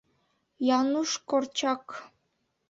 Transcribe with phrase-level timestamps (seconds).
[0.79, 1.83] Януш КОРЧАК.